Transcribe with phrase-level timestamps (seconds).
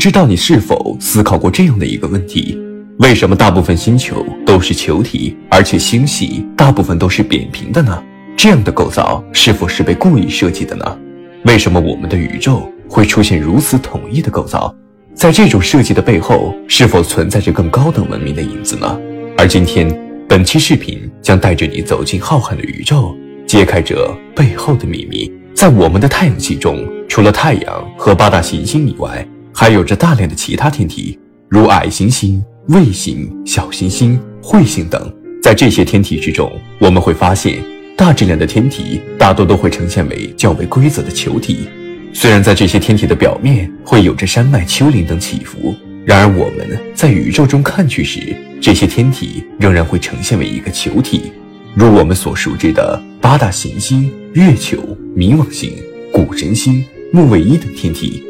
[0.00, 2.58] 知道你是否思考过这样的一个问题：
[3.00, 8.02] 为什么大部分星球都是球体，而且星系大部分都是扁平的呢？
[8.34, 10.98] 这样的构造是否是被故意设计的呢？
[11.44, 14.74] 为什么我们的宇宙会出现如此统一的构造？
[15.14, 18.98] 在这种设计的背后，是否存在着更高等文明的影子呢？
[19.36, 19.86] 而今天，
[20.26, 23.14] 本期视频将带着你走进浩瀚的宇宙，
[23.46, 25.30] 揭开这背后的秘密。
[25.54, 29.26] 在我们的太阳系中，除了太阳和八大行星以外，
[29.60, 35.14] 还有着大量的其他天体，如矮行星、卫星、小行星、彗星等。
[35.42, 37.62] 在这些天体之中，我们会发现，
[37.94, 41.68] 大质量的天体大多都会呈现为较为规则的球体。
[42.14, 45.74] 虽然在这些天体的表面会有着山脉、丘陵等起伏，
[46.06, 51.32] 然而我们在宇宙中看去时，这些天体仍然会呈现为一个球体，
[51.74, 54.78] 如我们所熟知的八大行星、月球、
[55.14, 55.74] 冥王星、
[56.10, 56.82] 谷神星、
[57.12, 58.24] 木卫一等天体。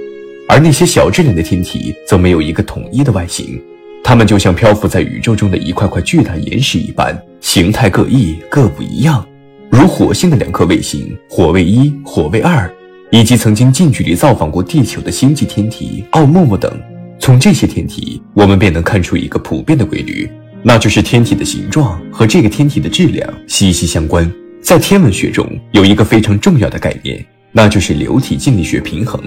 [0.50, 3.62] 而那些小质量的天体则没有一个统一的外形，
[4.02, 9.24] 它们就像漂浮在宇宙中的一块块巨大岩石一般，形态各异，各不一样。
[9.70, 12.68] 如火星的两颗卫星火卫一、火卫二，
[13.12, 16.76] 以及曾经近距离造访过地球的星际天体奥陌陌等。
[17.20, 20.28] 从这些天体，我们便能看出一个普遍的规律，
[20.64, 24.28] 那就是天体的形状和这个天体的质量息息相关。
[24.60, 29.22] 在天文学中，有一个非常重要的概念，那就是流体静力学平衡。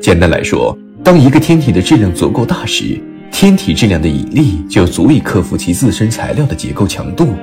[0.00, 2.98] 简单来说，当一个天体的质量足够大时，
[3.30, 7.34] 天体质量的引力就足以克服其自身材料的结构强度，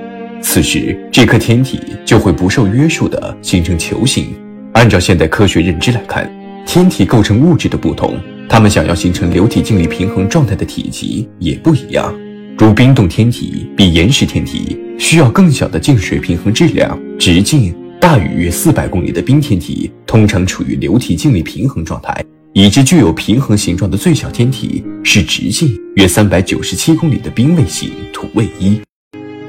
[0.41, 4.33] 此时这颗天体就会不受约束地形成球形。
[4.73, 6.27] 按照现代科学认知来看，
[6.65, 8.17] 天体构成物质的不同，
[8.49, 12.11] 它们想要形成流体静力平衡状态的体积也不一样。
[12.57, 22.25] 如冰冻天体比岩石天体需要更小的静水平衡质量，直径大于约四百公里的冰天体通常处于流体静力平衡状态。
[22.53, 28.81] 已知具有平衡形状的最小天体是直径约三百九十七公里的冰卫星土卫一，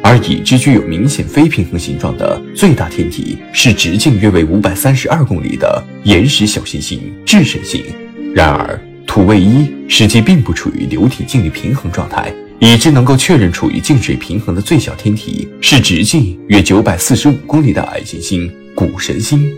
[0.03, 7.83] 而已知具有明显非平衡形状的最大天体是直径约为五百三十二公里的岩石小行星智神星。
[8.35, 19.51] 然而，土卫一实际并不处于流体静力平衡状态，已知能够确认处于静水平衡的最小天体是直径约九百四十五公里的矮行星谷神星。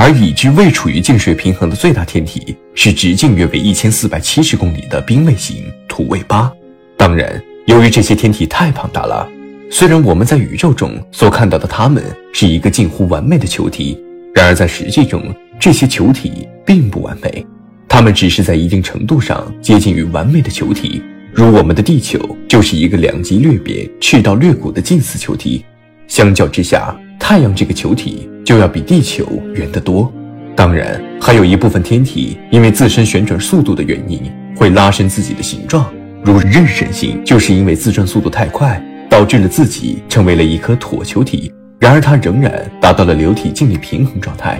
[0.00, 5.56] 而已知未处于静水平衡的最大天体是直径约为一千四百七十公里的冰卫星
[5.88, 6.52] 土卫八。
[6.96, 9.28] 当然，由于这些天体太庞大了，
[9.68, 12.00] 虽然我们在宇宙中所看到的它们
[12.32, 13.98] 是一个近乎完美的球体，
[14.32, 17.44] 然而在实际中，这些球体并不完美，
[17.88, 21.02] 它们只是在一定程度上接近于完美的球体。
[21.34, 25.64] 如我们的地球就是一个两极略扁、赤道略鼓的近似球体，
[26.06, 26.96] 相较之下。
[27.28, 30.10] 太阳这个球体就要比地球圆得多，
[30.56, 34.18] 当然还有一部分天体因为自身旋转速度的原因
[34.56, 35.92] 会拉伸自己的形状，
[36.24, 44.58] 如妊神星就是因为自转速度太快，导致了自己成为了一颗椭球体，然而它仍然达到了流体静力平衡状态。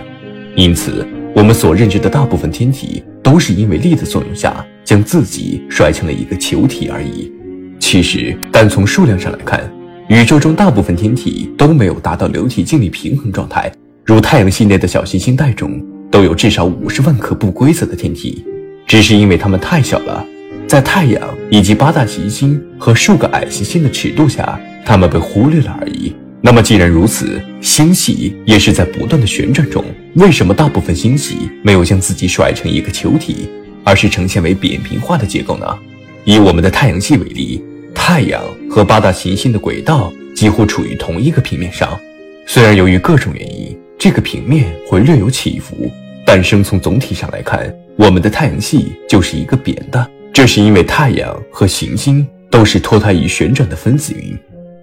[0.55, 7.33] 因此，我们所认知的大部分天体都是因为力的作用下将自己甩成了一个球体而已。
[7.81, 9.59] 其实，单从数量上来看，
[10.09, 13.71] 宇宙中大部分天体都没有达到流体静力平衡状态，
[14.07, 15.79] 如太阳系内的小行星带中
[16.11, 18.43] 都有至少五十万颗不规则的天体，
[18.87, 20.25] 只是因为它们太小了，
[20.67, 26.15] 在太阳以及八大行星和数个矮行星的尺度下，它们被忽略了而已。
[26.41, 33.47] 那么既然如此，星系也是在不断的旋转中，为什么大部分星系没有将自己甩成一个球体，
[33.85, 35.67] 而是呈现为扁平化的结构呢？
[36.25, 37.63] 以我们的太阳系为例。
[38.11, 42.01] 太阳和八大行星的轨道几乎处于同一个平面上，
[42.47, 45.91] 虽然由于各种原因，这个平面会略有起伏，
[46.25, 50.11] 但生从总体上来看，我们的太阳系就是一个扁的。
[50.33, 54.35] 这是因为太阳和行星都是脱胎于旋转的分子云，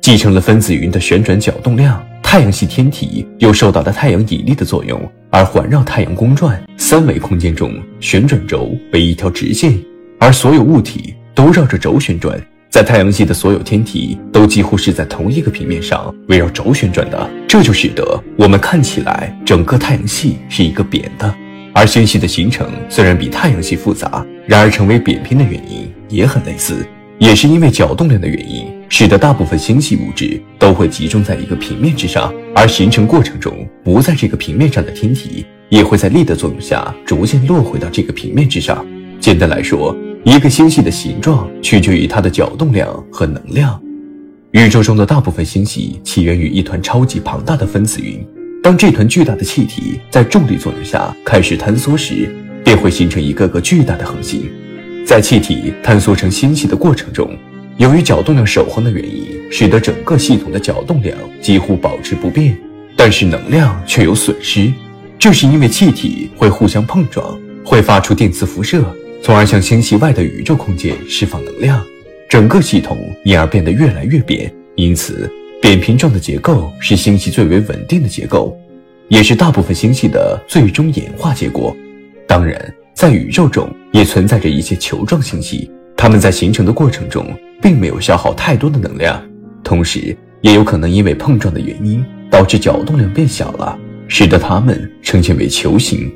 [0.01, 2.05] 继承了分子云的旋转角动量。
[2.21, 6.63] 太阳系天体又受到了太阳引力的作用，而环绕太阳公转。
[6.77, 9.75] 三维空间中，旋转轴为一条直线，
[10.19, 12.39] 而所有物体都绕着轴旋转。
[12.75, 21.33] 在太阳系的所有天体都几乎是在同一个平面上围绕轴旋转的，这就使得我们看起来整个太阳系是一个扁的。
[21.73, 26.85] 而星系的形成虽然比太阳系复杂，然而成为扁平的原因也很类似，
[27.17, 38.85] 也是因为角动量的原因，使得大部分星系物质都会集中在一个平面之上，而形成过程中不在这个平面上的天体也会在力的作用下逐渐落回到这个平面之上。
[39.21, 39.95] 简单来说。
[40.25, 43.79] 一个星系的形状取决于它的角动量和能量。
[44.53, 48.25] 宇宙中的大部分星系起源于一团超级庞大的分子云。
[48.63, 54.49] 当这团巨大的气体在重力作用下开始坍缩时，便会形成一个个巨大的恒星。
[55.05, 57.29] 在气体坍缩成星系的过程中，
[57.77, 62.57] 由于角动量守恒的原因，使得整个系统的角动量几乎保持不变，
[62.95, 64.73] 但是能量却有损失。
[65.19, 68.83] 这是因为气体会互相碰撞，会发出电磁辐射，
[69.25, 71.83] 从而向星系外的宇宙空间释放能量，
[72.29, 74.53] 整个系统因而变得越来越扁。
[74.75, 75.27] 因此，
[75.59, 78.55] 扁平状的结构是星系最为稳定的结构，
[79.07, 81.75] 也是大部分星系的最终演化结果。
[82.27, 87.25] 当然，在宇宙中也存在着一些球状星系，它们在形成的过程中
[87.59, 89.19] 并没有消耗太多的能量，
[89.63, 93.75] 同时也有可能因为碰撞的原因导致角动量变小了。
[94.07, 96.13] 使得它们呈现为球形，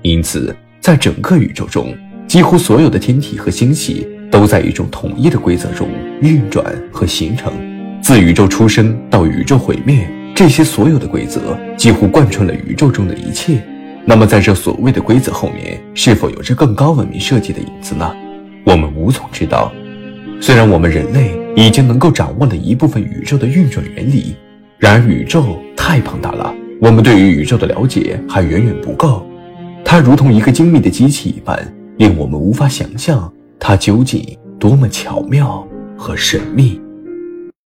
[0.00, 0.56] 因此，
[0.88, 1.94] 在整个宇宙中，
[2.26, 5.86] 几乎所有的天体和星系都在一种统一的规则中
[6.22, 7.52] 运转和形成。
[8.00, 13.62] 自宇宙出生到宇宙毁灭，这些所有的规则几乎贯穿了宇宙中的一切。
[14.06, 18.10] 那么，在这所谓的规则后面，是否有着更高文明设计的影子呢？
[18.64, 19.70] 我们无从知道。
[20.40, 24.34] 虽然我们人类已经能够掌握了一部分宇宙的运转原理，
[24.78, 26.54] 然而宇宙太庞大了。
[26.80, 29.27] 我们对于宇宙的了解还远远不够，
[29.90, 31.58] 它如同一个精密的机器一般，
[31.96, 34.22] 令我们无法想象它究竟
[34.58, 36.78] 多么巧妙和神秘。